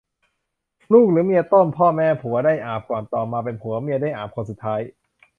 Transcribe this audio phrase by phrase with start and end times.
[0.93, 4.81] ลูกหรือเมียต้ม พ่อแม่ผัวได้อาบก่อน ต่อมาเป็นผัว เมียได้อาบคนสุดท้าย